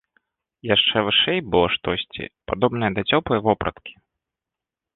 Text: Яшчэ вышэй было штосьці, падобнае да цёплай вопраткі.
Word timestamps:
Яшчэ 0.75 0.97
вышэй 1.07 1.39
было 1.55 1.67
штосьці, 1.75 2.27
падобнае 2.53 2.91
да 2.95 3.01
цёплай 3.17 3.39
вопраткі. 3.49 3.93